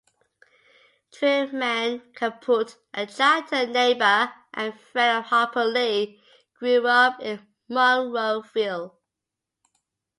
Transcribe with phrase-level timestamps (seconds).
[1.13, 6.19] Truman Capote, a childhood neighbor and friend of Harper Lee,
[6.57, 8.95] grew up in Monroeville.